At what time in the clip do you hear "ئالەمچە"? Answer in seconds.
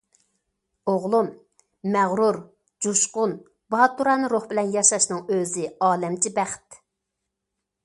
5.91-6.35